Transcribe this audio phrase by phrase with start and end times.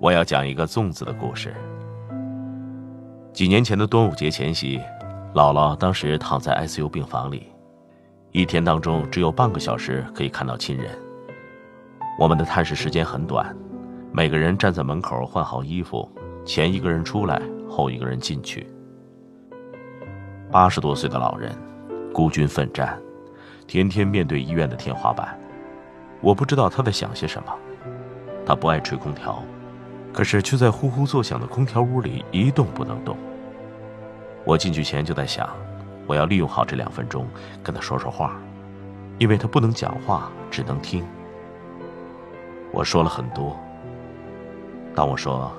[0.00, 1.54] 我要讲一个粽子的故事。
[3.34, 4.80] 几年前的端午节前夕，
[5.34, 7.48] 姥姥当时躺在 ICU 病房里，
[8.32, 10.90] 一天当中只有半个小时可以看到亲人。
[12.18, 13.54] 我们的探视时间很短。
[14.10, 16.10] 每个人站在门口换好衣服，
[16.46, 18.66] 前一个人出来，后一个人进去。
[20.50, 21.54] 八十多岁的老人，
[22.10, 22.98] 孤军奋战，
[23.66, 25.38] 天天面对医院的天花板。
[26.22, 27.52] 我不知道他在想些什么。
[28.46, 29.40] 他不爱吹空调，
[30.12, 33.16] 可是却在呼呼作响的空调屋里一动不能动。
[34.44, 35.48] 我进去前就在想，
[36.06, 37.26] 我要利用好这两分钟
[37.62, 38.36] 跟他说说话，
[39.18, 41.04] 因为他不能讲话，只能听。
[42.72, 43.56] 我说了很多。
[44.94, 45.52] 当我说：“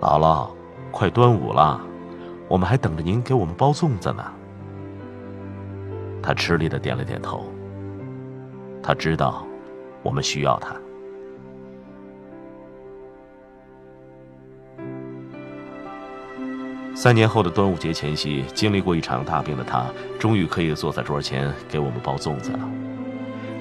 [0.00, 0.50] 姥姥，
[0.90, 1.80] 快端午了，
[2.48, 4.24] 我们还等着您给我们包粽子呢。”
[6.22, 7.44] 他吃力的点了点头。
[8.82, 9.44] 他知道，
[10.02, 10.74] 我们需要他。
[17.02, 19.86] 三年后的端午节前夕，经历过一场大病的他，
[20.18, 22.58] 终于可以坐在桌前给我们包粽子了。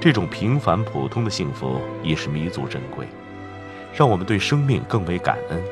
[0.01, 3.07] 这种平凡普通的幸福，已是弥足珍贵。
[3.93, 5.63] 让我们对生命更为感恩。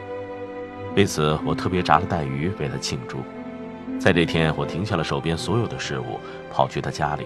[0.95, 3.17] 为此，我特别炸了带鱼为他庆祝。
[3.99, 7.25] 在这天，我停下了手边所有的事物，跑去他家里。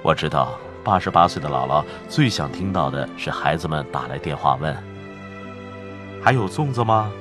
[0.00, 4.74] 我知道，八十八岁的姥姥最想听到的是孩子们打来电话问
[6.24, 7.12] ：“还有粽子吗？”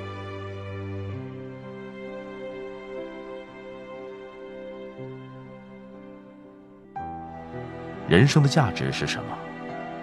[8.09, 9.37] 人生的价值是什么？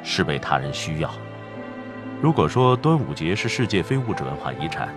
[0.05, 1.13] 是被他人需要。
[2.23, 4.95] 如果说端午节是世界非物质文化遗产，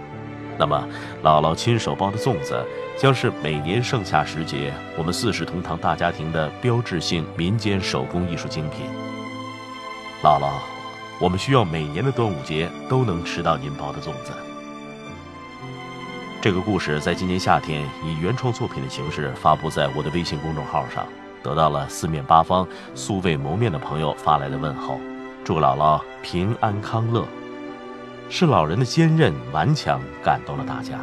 [0.59, 0.87] 那么
[1.23, 2.63] 姥姥亲手包的粽子
[2.95, 8.85] 将是每年盛夏时节我们四世同堂大家庭的标志性民间手工艺术精品。
[10.21, 10.59] 姥姥，
[11.19, 14.31] 我们需要每年的端午节都能吃到您包的粽子。
[16.39, 21.07] 这个故事在今年夏天以原创作品的形式发布在我的微信公众号上，
[21.41, 24.99] 得到了四面八方素未谋面的朋友发来的问候。
[25.43, 27.25] 祝姥姥平安康乐，
[28.29, 30.99] 是老人的坚韧顽强感动了大家。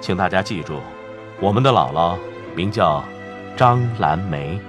[0.00, 0.78] 请大家记住，
[1.40, 2.16] 我们的姥姥
[2.54, 3.02] 名叫
[3.56, 4.60] 张兰梅。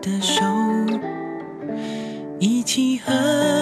[0.00, 0.44] 的手
[2.38, 3.55] 一起合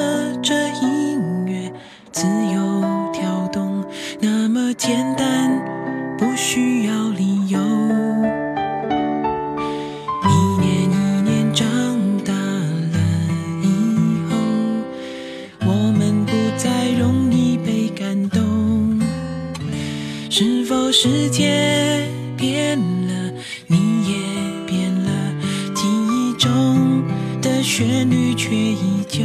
[27.65, 29.25] 旋律却依旧。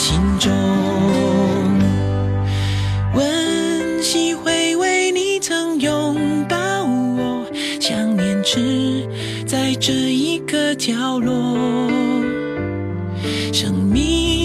[0.00, 0.50] 心中
[3.12, 6.56] 温习回味你曾拥抱
[7.18, 7.46] 我
[7.78, 9.06] 想念只
[9.46, 11.86] 在这一个角落
[13.52, 14.39] 生命